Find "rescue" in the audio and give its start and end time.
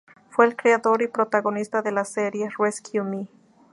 2.57-3.03